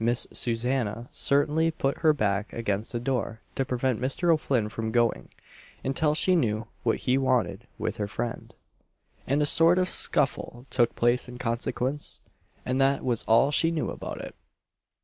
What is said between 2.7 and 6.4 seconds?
the door to prevent Mr. O'Flinn from going, until she